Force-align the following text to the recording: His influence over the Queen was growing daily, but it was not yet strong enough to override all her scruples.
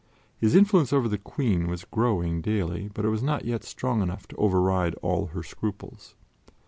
His 0.35 0.55
influence 0.55 0.91
over 0.91 1.07
the 1.07 1.19
Queen 1.19 1.67
was 1.67 1.85
growing 1.85 2.41
daily, 2.41 2.89
but 2.91 3.05
it 3.05 3.09
was 3.09 3.21
not 3.21 3.45
yet 3.45 3.63
strong 3.63 4.01
enough 4.01 4.27
to 4.29 4.35
override 4.37 4.95
all 5.03 5.27
her 5.27 5.43
scruples. 5.43 6.15